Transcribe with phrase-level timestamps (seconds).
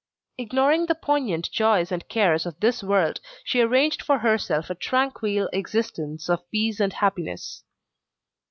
[0.39, 5.47] Ignoring the poignant joys and cares of this world, she arranged for herself a tranquil
[5.53, 7.63] existence of peace and happiness.